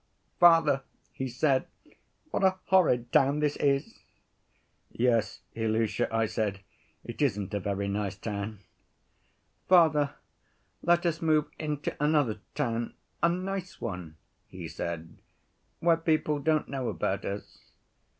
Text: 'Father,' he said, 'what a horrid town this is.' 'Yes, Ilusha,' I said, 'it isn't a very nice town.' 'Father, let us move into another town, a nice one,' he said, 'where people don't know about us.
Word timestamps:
'Father,' 0.39 0.81
he 1.11 1.27
said, 1.27 1.67
'what 2.31 2.43
a 2.43 2.57
horrid 2.65 3.11
town 3.13 3.39
this 3.39 3.55
is.' 3.57 3.99
'Yes, 4.89 5.41
Ilusha,' 5.55 6.11
I 6.11 6.25
said, 6.25 6.61
'it 7.05 7.21
isn't 7.21 7.53
a 7.53 7.59
very 7.59 7.87
nice 7.87 8.15
town.' 8.15 8.61
'Father, 9.69 10.15
let 10.81 11.05
us 11.05 11.21
move 11.21 11.51
into 11.59 11.95
another 12.03 12.39
town, 12.55 12.95
a 13.21 13.29
nice 13.29 13.79
one,' 13.79 14.15
he 14.47 14.67
said, 14.67 15.19
'where 15.81 15.97
people 15.97 16.39
don't 16.39 16.67
know 16.67 16.89
about 16.89 17.23
us. 17.23 17.59